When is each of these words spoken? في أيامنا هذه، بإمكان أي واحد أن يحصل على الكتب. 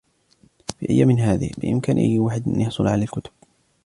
في 0.79 0.89
أيامنا 0.89 1.33
هذه، 1.33 1.51
بإمكان 1.57 1.97
أي 1.97 2.19
واحد 2.19 2.47
أن 2.47 2.61
يحصل 2.61 2.87
على 2.87 3.03
الكتب. 3.03 3.31